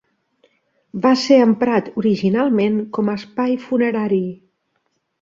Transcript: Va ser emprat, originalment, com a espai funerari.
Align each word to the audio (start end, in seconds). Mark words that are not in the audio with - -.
Va 1.03 1.11
ser 1.25 1.37
emprat, 1.49 1.93
originalment, 2.03 2.83
com 2.99 3.15
a 3.15 3.19
espai 3.23 3.57
funerari. 3.71 4.25